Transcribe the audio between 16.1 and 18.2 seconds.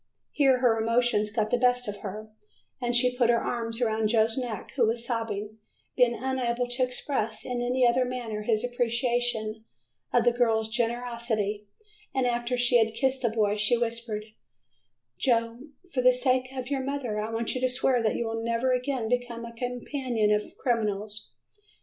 sake of your mother I want you to swear that